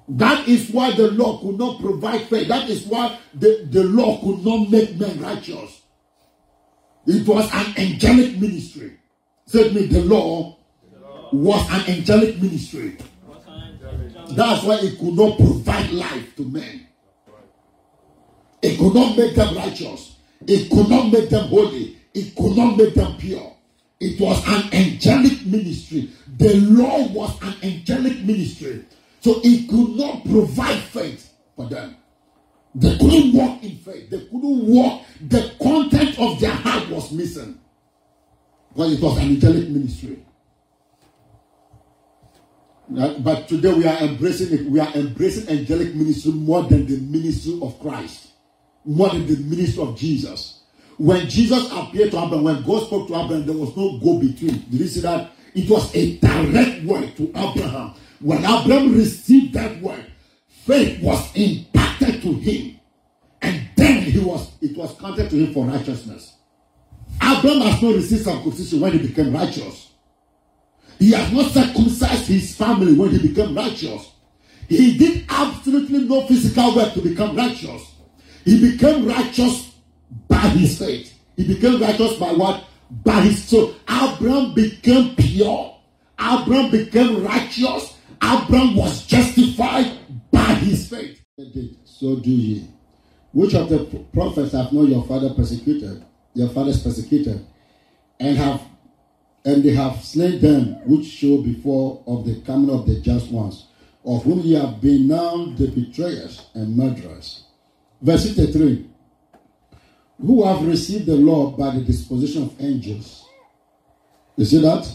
[0.08, 2.48] That is why the law could not provide faith.
[2.48, 5.82] That is why the, the law could not make men righteous.
[7.06, 8.98] It was an angelic ministry.
[9.44, 10.56] Said me, the law
[11.30, 12.96] was an angelic ministry.
[14.34, 16.86] That's why it could not provide life to men.
[18.62, 20.16] It could not make them righteous.
[20.46, 21.98] It could not make them holy.
[22.14, 23.52] It could not make them pure.
[24.00, 26.10] It was an angelic ministry.
[26.38, 28.84] The law was an angelic ministry.
[29.20, 31.96] So it could not provide faith for them.
[32.74, 34.10] They couldn't walk in faith.
[34.10, 35.02] They couldn't walk.
[35.20, 37.60] The content of their heart was missing.
[38.70, 40.24] Because it was an angelic ministry.
[42.98, 44.66] Uh, but today we are embracing it.
[44.66, 48.32] We are embracing angelic ministry more than the ministry of Christ
[48.84, 50.60] more than the ministry of Jesus.
[50.98, 54.64] When Jesus appeared to Abraham, when God spoke to Abraham, there was no go between.
[54.70, 55.32] Did you see that?
[55.54, 57.94] It was a direct word to Abraham.
[58.20, 60.04] When Abraham received that word,
[60.48, 62.80] faith was imparted to him.
[63.40, 66.36] And then he was it was counted to him for righteousness.
[67.16, 69.91] Abraham has not received circumcision when he became righteous.
[70.98, 74.12] He has not circumcised his family when he became righteous.
[74.68, 77.82] He did absolutely no physical work to become righteous.
[78.44, 79.72] He became righteous
[80.28, 81.12] by his faith.
[81.36, 82.64] He became righteous by what?
[83.04, 83.74] By his soul.
[83.88, 85.76] Abraham became pure.
[86.18, 87.96] Abraham became righteous.
[88.22, 89.98] Abraham was justified
[90.30, 91.20] by his faith.
[91.84, 92.66] So do ye.
[93.32, 97.46] Which of the prophets have not your father persecuted, your fathers persecuted,
[98.20, 98.60] and have
[99.44, 103.66] and they have slain them which show before of the coming of the just ones,
[104.04, 107.44] of whom ye have been now the betrayers and murderers
[108.02, 108.84] Verse 53
[110.20, 113.24] Who have received the law by the disposition of angels.
[114.36, 114.92] You see that?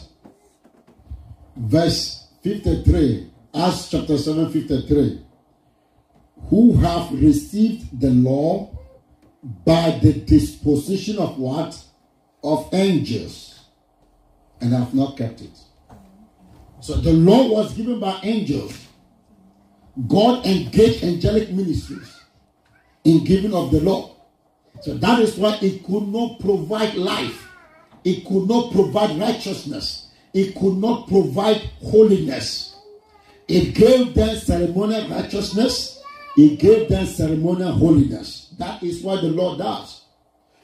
[1.55, 5.23] Verse 53, Acts chapter 7, 53.
[6.49, 8.77] Who have received the law
[9.65, 11.81] by the disposition of what?
[12.43, 13.56] Of angels,
[14.61, 15.57] and have not kept it.
[16.79, 18.87] So the law was given by angels.
[20.07, 22.21] God engaged angelic ministries
[23.03, 24.15] in giving of the law.
[24.81, 27.47] So that is why it could not provide life.
[28.03, 30.09] It could not provide righteousness.
[30.33, 32.75] It could not provide holiness.
[33.47, 36.01] It gave them ceremonial righteousness.
[36.37, 38.53] It gave them ceremonial holiness.
[38.57, 39.96] That is what the law does.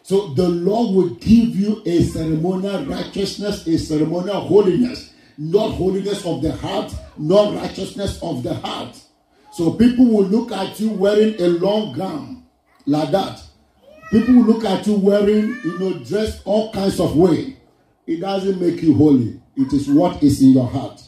[0.03, 6.41] So the law will give you a ceremonial righteousness, a ceremonial holiness, not holiness of
[6.41, 8.99] the heart, not righteousness of the heart.
[9.53, 12.43] So people will look at you wearing a long gown
[12.85, 13.41] like that.
[14.11, 17.57] People will look at you wearing, you know, dressed all kinds of way.
[18.05, 19.41] It doesn't make you holy.
[19.55, 21.01] It is what is in your heart.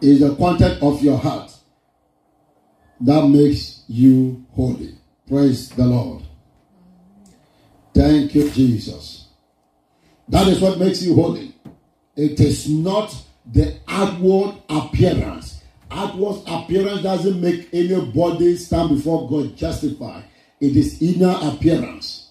[0.00, 1.52] It is the content of your heart
[3.02, 4.94] that makes you holy.
[5.28, 6.22] Praise the Lord.
[7.94, 9.26] Thank you, Jesus.
[10.28, 11.54] That is what makes you holy.
[12.16, 20.24] It is not the outward appearance outward appearance doesn't make anybody stand before God justified.
[20.60, 22.30] It is inner appearance.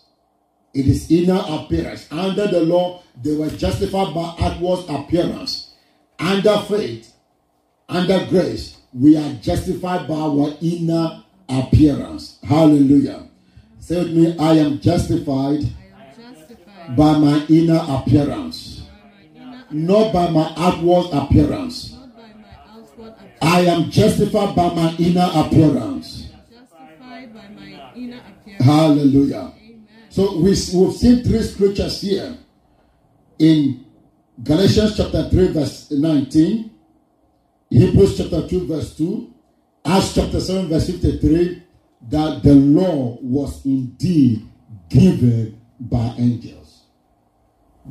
[0.74, 2.08] It is inner appearance.
[2.12, 5.74] Under the law, they were justified by outward appearance.
[6.18, 7.14] Under faith,
[7.90, 12.40] under grace, we are justified by our inner appearance.
[12.44, 13.28] Hallelujah.
[13.92, 15.66] Say with me, I am justified,
[16.96, 18.84] by my inner appearance,
[19.70, 21.98] not by my outward appearance.
[23.42, 26.30] I am justified by my inner appearance.
[26.50, 28.64] Justified by my inner appearance.
[28.64, 29.54] Hallelujah.
[29.58, 29.88] Amen.
[30.08, 30.58] So we, we've
[30.94, 32.38] seen three scriptures here
[33.40, 33.86] in
[34.42, 36.72] Galatians chapter 3, verse 19,
[37.70, 39.34] Hebrews chapter 2, verse 2,
[39.84, 41.64] Acts chapter 7, verse 53,
[42.10, 44.48] that the law was indeed
[44.90, 46.84] given by angels.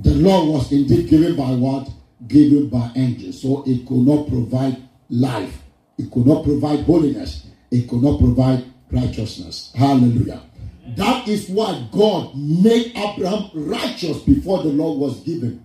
[0.03, 1.89] The law was indeed given by what?
[2.27, 3.43] Given by angels.
[3.43, 4.77] So it could not provide
[5.09, 5.63] life.
[5.99, 7.47] It could not provide holiness.
[7.71, 9.73] it could not provide righteousness.
[9.75, 10.43] Hallelujah.
[10.97, 15.65] That is why God made Abraham righteous before the law was given.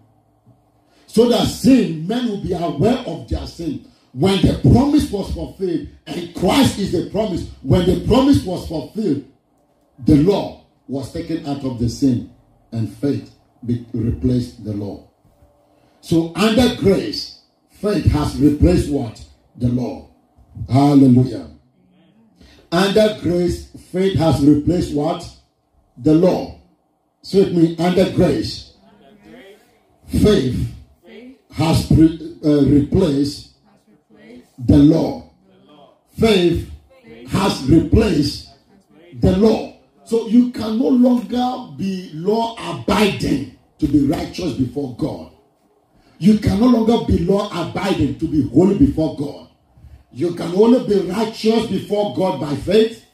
[1.07, 3.87] So that sin, men will be aware of their sin.
[4.15, 9.25] When the promise was fulfilled, and Christ is the promise, when the promise was fulfilled,
[10.05, 12.33] the law was taken out of the sin,
[12.71, 13.29] and faith
[13.61, 15.09] replaced the law.
[15.99, 19.21] So under grace, faith has replaced what?
[19.57, 20.07] The law.
[20.69, 21.49] Hallelujah.
[22.71, 25.29] Under grace, faith has replaced what?
[25.97, 26.61] The law.
[27.21, 28.75] So it means under grace,
[30.07, 30.73] faith
[31.51, 33.54] has pre- uh, replaced
[34.57, 35.29] the law.
[36.17, 36.71] Faith
[37.29, 38.49] has replaced
[39.19, 39.77] the law.
[40.05, 45.31] So you can no longer be law abiding to be righteous before God.
[46.19, 49.49] You can no longer be law abiding to be holy before God.
[50.11, 53.05] You can only be righteous before God by faith.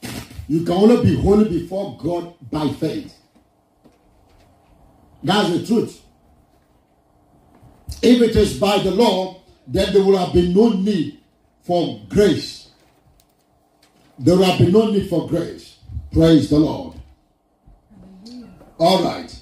[0.48, 3.16] You can only be holy before God by faith.
[5.24, 6.02] That's the truth.
[8.02, 11.20] If it is by the law, then there will have been no need
[11.62, 12.70] for grace.
[14.20, 15.78] There will been no need for grace.
[16.12, 16.95] Praise the Lord.
[18.78, 19.36] All right.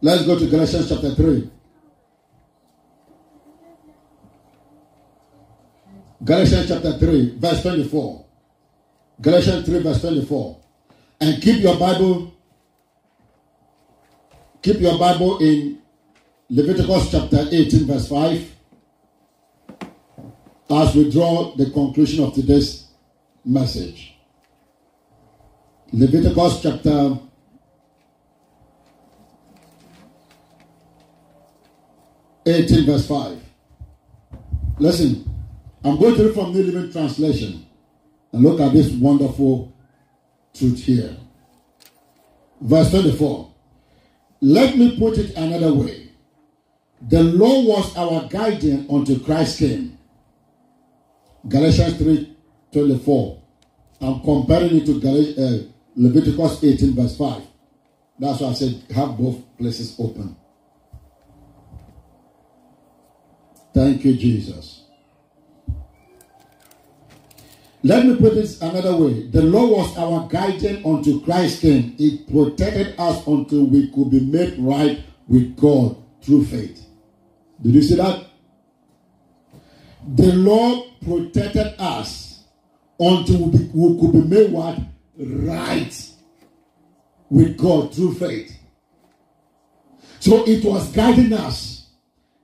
[0.00, 1.50] Let's go to Galatians chapter 3.
[6.24, 8.24] Galatians chapter 3, verse 24.
[9.20, 10.60] Galatians 3, verse 24.
[11.20, 12.34] And keep your Bible,
[14.62, 15.78] keep your Bible in
[16.48, 18.56] Leviticus chapter 18, verse 5.
[20.72, 22.86] As we draw the conclusion of today's
[23.44, 24.14] message.
[25.92, 27.18] Leviticus chapter
[32.46, 33.42] 18, verse 5.
[34.78, 35.28] Listen.
[35.84, 37.66] I'm going to read from the Living Translation
[38.32, 39.74] and look at this wonderful
[40.54, 41.16] truth here.
[42.60, 43.52] Verse 24.
[44.40, 46.12] Let me put it another way.
[47.08, 49.98] The law was our guardian until Christ came.
[51.48, 52.36] Galatians 3
[52.72, 53.42] 24.
[54.00, 55.62] I'm comparing it to Gal- uh,
[55.96, 57.42] Leviticus 18, verse 5.
[58.18, 60.36] That's why I said have both places open.
[63.74, 64.84] Thank you, Jesus.
[67.84, 69.26] Let me put this another way.
[69.26, 71.96] The law was our guidance until Christ came.
[71.98, 76.86] It protected us until we could be made right with God through faith.
[77.60, 78.24] Did you see that?
[80.14, 82.44] The law protected us
[82.98, 84.78] until we, we could be made what?
[85.16, 86.08] Right
[87.30, 88.56] with God through faith.
[90.20, 91.86] So it was guiding us.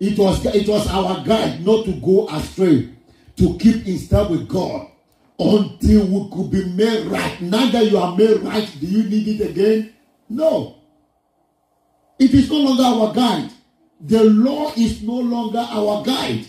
[0.01, 2.95] It was, it was our guide not to go astray,
[3.37, 4.89] to keep in step with God
[5.39, 7.41] until we could be made right.
[7.41, 9.95] Now that you are made right, do you need it again?
[10.29, 10.77] No.
[12.19, 13.51] It is no longer our guide.
[14.01, 16.47] The law is no longer our guide.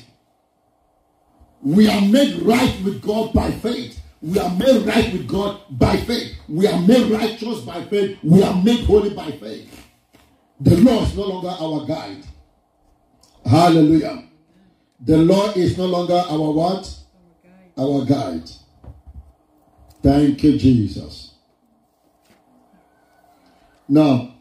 [1.61, 3.99] We are made right with God by faith.
[4.21, 6.35] We are made right with God by faith.
[6.47, 8.17] We are made righteous by faith.
[8.23, 9.87] We are made holy by faith.
[10.59, 12.25] The law is no longer our guide.
[13.45, 14.25] Hallelujah.
[14.99, 16.95] The law is no longer our what?
[17.77, 18.49] Our guide.
[20.01, 21.33] Thank you, Jesus.
[23.87, 24.35] Now,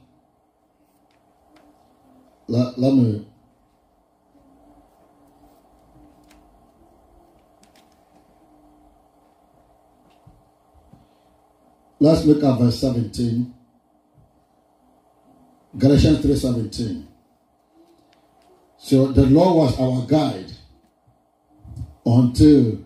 [2.49, 3.27] let, let me.
[12.01, 13.55] Let's look at verse 17.
[15.77, 17.07] Galatians 3:17.
[18.79, 20.53] So the law was our guide
[22.07, 22.79] until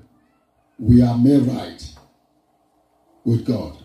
[0.79, 1.95] we are made right
[3.25, 3.77] with God.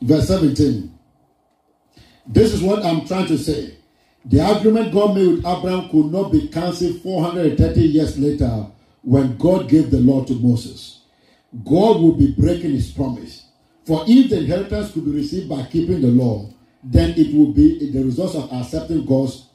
[0.00, 0.92] Verse 17.
[2.26, 3.76] This is what I'm trying to say.
[4.24, 8.66] The agreement God made with Abraham could not be cancelled 430 years later
[9.02, 11.01] when God gave the law to Moses.
[11.64, 13.46] God would be breaking his promise.
[13.84, 16.48] For if the inheritance could be received by keeping the law,
[16.82, 19.46] then it will be the result of accepting God's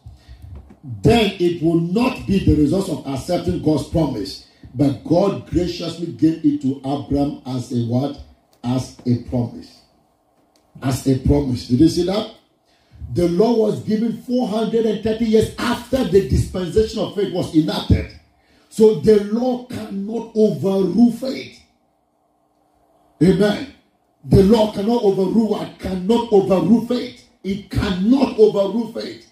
[1.02, 6.46] then it will not be the result of accepting God's promise but God graciously gave
[6.46, 8.22] it to Abraham as a what?
[8.64, 9.82] As a promise.
[10.82, 11.68] As a promise.
[11.68, 12.36] Did you see that?
[13.14, 18.12] The law was given 430 years after the dispensation of faith was enacted.
[18.70, 21.57] So the law cannot overrule faith.
[23.22, 23.74] Amen.
[24.26, 27.24] The law cannot overrule It cannot overrule faith.
[27.44, 29.32] It cannot overrule faith.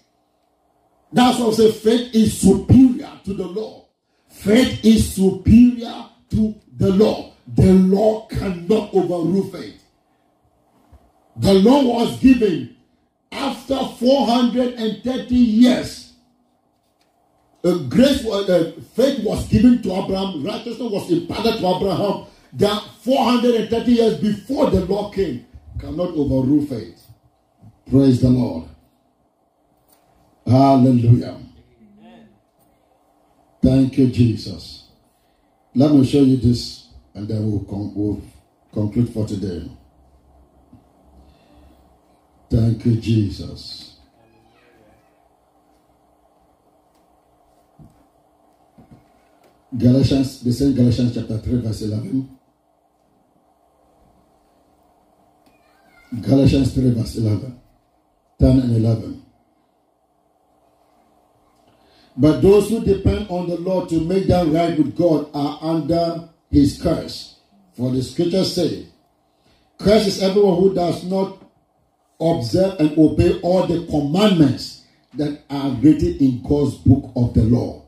[1.12, 3.84] That's why I say faith is superior to the law.
[4.28, 7.32] Faith is superior to the law.
[7.54, 9.82] The law cannot overrule faith.
[11.36, 12.76] The law was given
[13.30, 16.12] after 430 years.
[17.64, 22.26] A grace, uh, faith was given to Abraham, righteousness was imparted to Abraham.
[22.52, 25.46] That 430 years before the law came
[25.78, 27.06] cannot overrule faith.
[27.90, 28.68] Praise the Lord.
[30.46, 31.38] Hallelujah.
[33.62, 34.88] Thank you, Jesus.
[35.74, 38.22] Let me show you this and then we'll, con- we'll
[38.72, 39.68] conclude for today.
[42.48, 43.98] Thank you, Jesus.
[49.76, 52.35] Galatians, the same Galatians chapter 3, verse 11.
[56.22, 57.60] Galatians 3, verse 11.
[58.38, 59.22] 10 and 11.
[62.16, 66.28] But those who depend on the Lord to make them right with God are under
[66.50, 67.36] his curse.
[67.76, 68.86] For the scriptures say,
[69.78, 71.42] Curse is everyone who does not
[72.18, 74.84] observe and obey all the commandments
[75.14, 77.84] that are written in God's book of the law.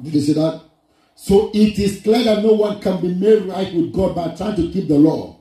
[0.00, 0.62] Did you see that?
[1.14, 4.56] So it is clear that no one can be made right with God by trying
[4.56, 5.33] to keep the law.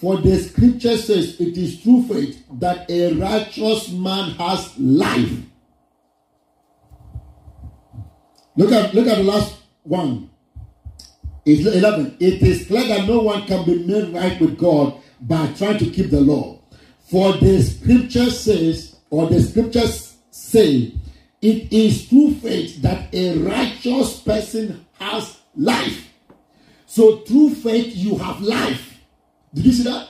[0.00, 5.30] For the scripture says it is through faith that a righteous man has life.
[8.56, 10.30] Look at look at the last one.
[11.44, 12.16] It's 11.
[12.18, 15.90] It is clear that no one can be made right with God by trying to
[15.90, 16.60] keep the law.
[17.10, 20.94] For the scripture says, or the scriptures say,
[21.42, 26.08] it is through faith that a righteous person has life.
[26.86, 28.89] So through faith you have life.
[29.54, 30.08] Did you see that?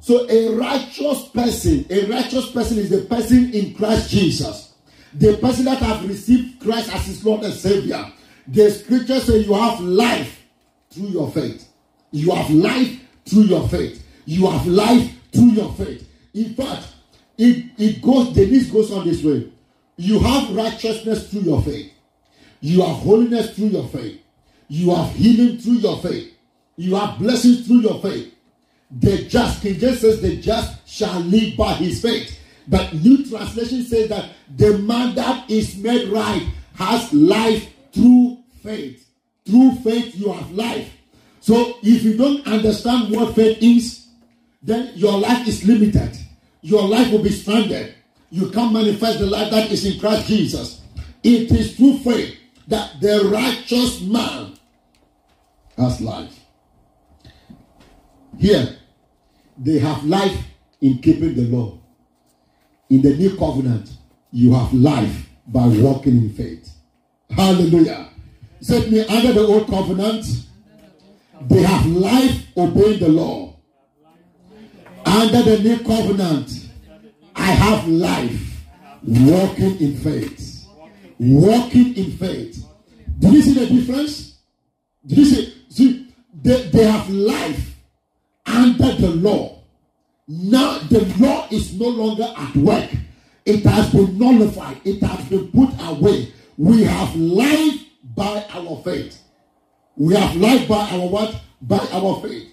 [0.00, 4.74] So a righteous person, a righteous person is the person in Christ Jesus.
[5.14, 8.12] The person that have received Christ as his Lord and Savior.
[8.46, 10.44] The scripture says you have life
[10.90, 11.68] through your faith.
[12.10, 14.04] You have life through your faith.
[14.24, 16.08] You have life through your faith.
[16.34, 16.86] In fact,
[17.36, 19.50] it, it goes, the list goes on this way.
[19.96, 21.92] You have righteousness through your faith.
[22.60, 24.20] You have holiness through your faith.
[24.68, 26.34] You have healing through your faith.
[26.76, 28.34] You have blessings through your faith.
[28.90, 32.38] The just, King James says, the just shall live by his faith.
[32.66, 39.08] But New Translation says that the man that is made right has life through faith.
[39.44, 40.92] Through faith, you have life.
[41.40, 44.06] So if you don't understand what faith is,
[44.62, 46.16] then your life is limited.
[46.60, 47.94] Your life will be stranded.
[48.30, 50.82] You can't manifest the life that is in Christ Jesus.
[51.22, 52.36] It is through faith
[52.66, 54.58] that the righteous man
[55.76, 56.38] has life.
[58.38, 58.77] Here,
[59.58, 60.46] they have life
[60.80, 61.78] in keeping the law.
[62.90, 63.90] In the new covenant,
[64.32, 66.70] you have life by walking in faith.
[67.30, 68.10] Hallelujah.
[68.60, 70.24] Set me under the old covenant.
[71.42, 73.56] They have life obeying the law.
[75.04, 76.68] Under the new covenant,
[77.34, 78.64] I have life
[79.02, 80.66] walking in faith.
[81.18, 82.64] Walking in faith.
[83.18, 84.38] Do you see the difference?
[85.06, 85.54] Do you see?
[85.68, 87.67] See, they, they have life
[88.48, 89.62] under the law.
[90.26, 92.90] Now the law is no longer at work.
[93.44, 94.80] It has been nullified.
[94.84, 96.32] It has been put away.
[96.56, 97.80] We have life
[98.14, 99.22] by our faith.
[99.96, 101.40] We have life by our what?
[101.62, 102.52] By our faith.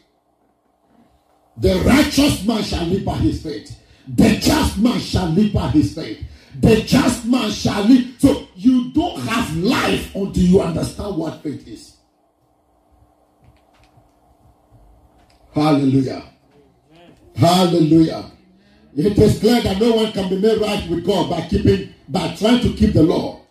[1.57, 3.77] The righteous man shall live by his faith.
[4.07, 6.23] The just man shall live by his faith.
[6.59, 8.15] The just man shall live.
[8.19, 11.94] So you don't have life until you understand what faith is.
[15.55, 16.21] Hallelujah.
[17.33, 18.31] Hallelujah.
[18.95, 22.35] It is clear that no one can be made right with God by keeping, by
[22.35, 23.41] trying to keep the law.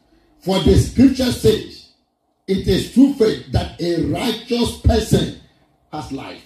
[0.41, 1.93] For the scripture says,
[2.47, 5.41] it is true faith that a righteous person
[5.91, 6.43] has life.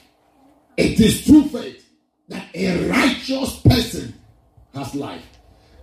[0.76, 1.84] It is true faith
[2.28, 4.14] that a righteous person
[4.74, 5.26] has life.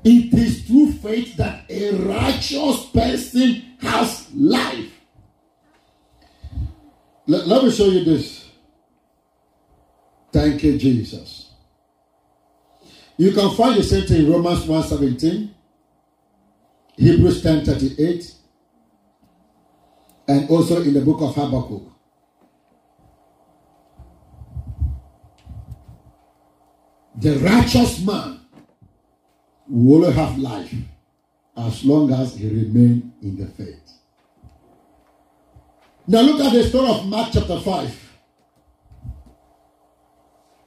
[0.05, 4.91] It is true faith that a righteous person has life.
[7.28, 8.45] Let, let me show you this.
[10.36, 11.54] Thank you, Jesus.
[13.16, 15.50] You can find the same thing in Romans 1:17,
[16.98, 18.36] Hebrews 10:38,
[20.28, 21.84] and also in the book of Habakkuk.
[27.16, 28.42] The righteous man
[29.70, 30.76] will have life
[31.56, 33.90] as long as he remains in the faith.
[36.06, 38.05] Now look at the story of Mark chapter 5.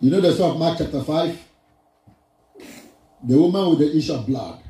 [0.01, 1.49] You know the story of Mark chapter 5?
[3.25, 4.63] The woman with the issue of blood.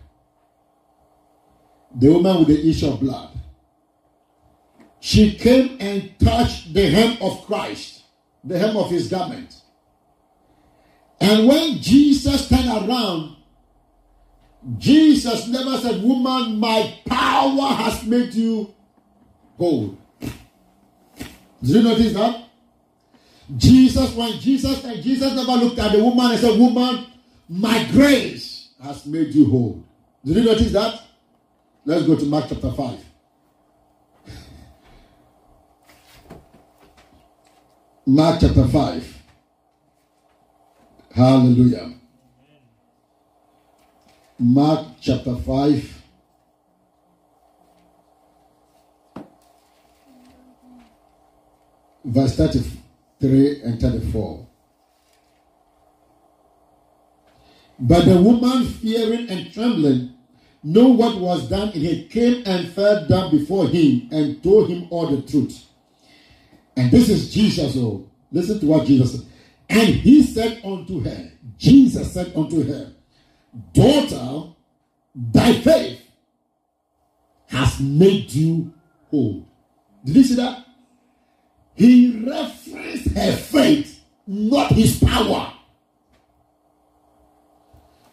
[1.95, 3.39] The woman with the issue of blood.
[5.01, 8.03] she came and touched the hem of Christ,
[8.43, 9.55] the hem of his garment.
[11.21, 13.37] And when Jesus turned around,
[14.77, 18.75] Jesus never said, Woman, my power has made you
[19.57, 19.97] whole.
[20.21, 21.29] Did
[21.63, 22.48] you notice that?
[23.57, 27.07] Jesus, when Jesus and Jesus never looked at the woman and said, Woman,
[27.49, 29.85] my grace has made you whole.
[30.25, 31.03] Did you notice that?
[31.85, 33.05] Let's go to Mark chapter 5.
[38.07, 39.23] Mark chapter 5.
[41.15, 41.95] Hallelujah.
[44.39, 46.03] Mark chapter 5.
[52.05, 52.37] Verse
[53.21, 54.47] 33 and 34.
[57.81, 60.15] But the woman, fearing and trembling,
[60.63, 64.89] knew what was done in her, came and fell down before him and told him
[64.91, 65.65] all the truth.
[66.77, 67.77] And this is Jesus.
[67.77, 69.27] Oh, listen to what Jesus said.
[69.69, 72.93] And he said unto her, Jesus said unto her,
[73.73, 74.53] Daughter,
[75.15, 76.01] thy faith
[77.47, 78.73] has made you
[79.11, 79.47] whole.
[80.05, 80.68] Did you see that?
[81.79, 85.53] He referenced her faith, not his power.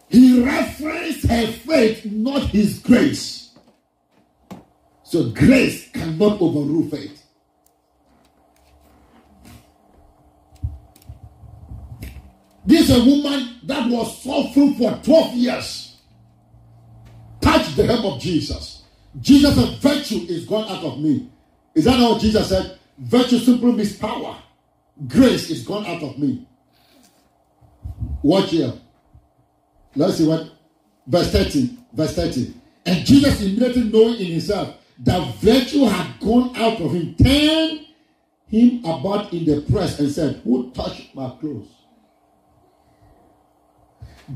[0.08, 3.56] He referenced her faith, not his grace.
[5.02, 7.24] So grace cannot overrule faith.
[12.64, 15.96] This is a woman that was suffering for 12 years.
[17.40, 18.84] Touch the hem of Jesus.
[19.20, 21.28] Jesus Virtue is gone out of me.
[21.74, 22.78] Is that what Jesus said?
[22.98, 24.36] Virtue simply means power.
[25.06, 26.46] Grace is gone out of me.
[28.22, 28.72] Watch here.
[29.94, 30.50] Let's see what
[31.06, 31.78] verse 13.
[31.92, 32.60] Verse 13.
[32.86, 37.86] And Jesus immediately knowing in himself that virtue had gone out of him, turned
[38.48, 41.68] him about in the press and said, Who touched my clothes?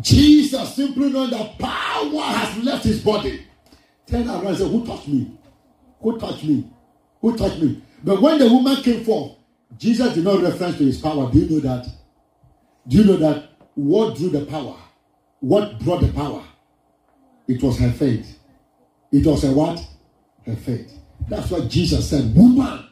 [0.00, 3.46] Jesus simply knowing that power has left his body.
[4.06, 5.38] Turn around and say, Who touched me?
[6.00, 6.70] Who touched me?
[7.20, 7.82] Who touched me?
[8.02, 9.36] But when the woman came forth,
[9.78, 11.30] Jesus did not reference to his power.
[11.30, 11.86] Do you know that?
[12.88, 14.76] Do you know that what drew the power?
[15.40, 16.42] What brought the power?
[17.46, 18.38] It was her faith.
[19.12, 19.84] It was her what?
[20.46, 20.92] Her faith.
[21.28, 22.84] That's what Jesus said, Woman,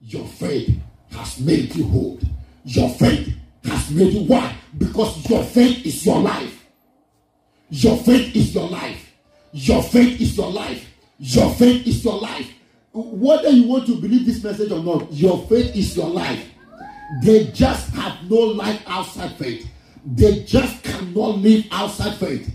[0.00, 0.76] your faith
[1.12, 2.18] has made you whole.
[2.64, 4.20] Your faith has made you.
[4.24, 4.54] Why?
[4.76, 6.66] Because your faith is your life.
[7.70, 9.12] Your faith is your life.
[9.52, 10.86] Your faith is your life.
[11.18, 12.50] Your faith is your life.
[12.92, 16.44] Whether you want to believe this message or not, your faith is your life.
[17.22, 19.68] They just have no life outside faith.
[20.04, 22.54] They just cannot live outside faith.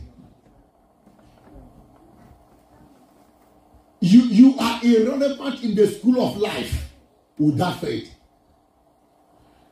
[4.00, 6.92] You, you are irrelevant in the school of life
[7.38, 8.14] without faith.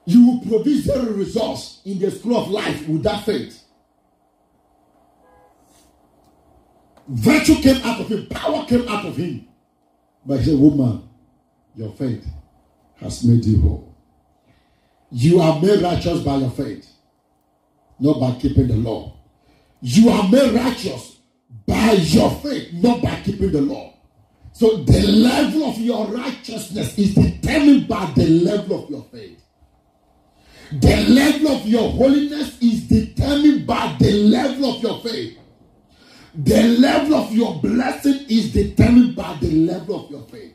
[0.05, 3.61] You will produce zero results in the school of life without faith.
[7.07, 9.47] Virtue came out of him, power came out of him.
[10.25, 11.07] But he said, Woman,
[11.75, 12.25] your faith
[12.97, 13.95] has made you whole.
[15.11, 16.87] You are made righteous by your faith,
[17.99, 19.17] not by keeping the law.
[19.81, 21.17] You are made righteous
[21.67, 23.93] by your faith, not by keeping the law.
[24.53, 29.41] So the level of your righteousness is determined by the level of your faith.
[30.71, 35.37] The level of your holiness is determined by the level of your faith.
[36.33, 40.53] The level of your blessing is determined by the level of your faith.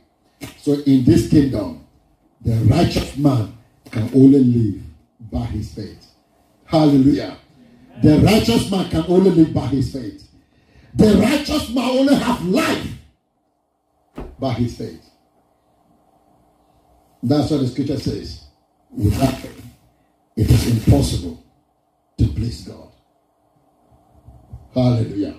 [0.58, 1.86] So in this kingdom,
[2.40, 3.56] the righteous man
[3.90, 4.82] can only live
[5.30, 6.06] by his faith.
[6.64, 7.36] Hallelujah.
[8.02, 10.28] The righteous man can only live by his faith.
[10.94, 12.88] The righteous man only have life
[14.38, 15.10] by his faith.
[17.22, 18.44] That's what the scripture says.
[18.90, 19.66] Without faith,
[20.36, 21.42] it is impossible
[22.18, 22.92] to please God.
[24.74, 25.34] Hallelujah.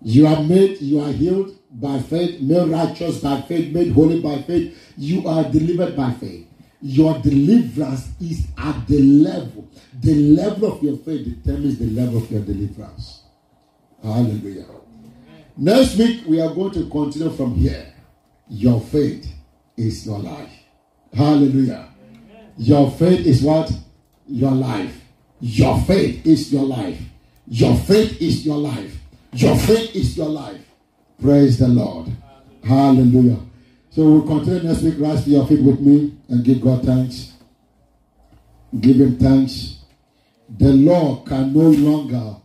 [0.00, 4.42] You are made, you are healed by faith, made righteous by faith, made holy by
[4.42, 4.92] faith.
[4.96, 6.46] You are delivered by faith.
[6.80, 9.68] Your deliverance is at the level.
[10.00, 13.22] The level of your faith determines the level of your deliverance.
[14.02, 14.66] Hallelujah.
[15.56, 17.92] Next week, we are going to continue from here.
[18.48, 19.28] Your faith
[19.76, 20.52] is your life.
[21.12, 21.88] Hallelujah.
[22.56, 23.72] Your faith is what?
[24.28, 25.04] Your life.
[25.40, 27.00] Your faith is your life.
[27.48, 28.96] Your faith is your life.
[29.32, 30.60] Your faith is your life.
[31.20, 32.08] Praise the Lord.
[32.64, 33.38] Hallelujah.
[33.90, 34.94] So we'll continue next week.
[34.98, 37.32] Rise to your feet with me and give God thanks.
[38.80, 39.78] Give him thanks.
[40.58, 42.36] The law can no longer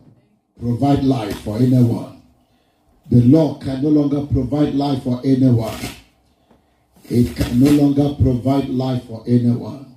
[0.60, 2.22] provide life for anyone.
[3.10, 5.78] The law can no longer provide life for anyone.
[7.10, 9.93] It can no longer provide life for anyone.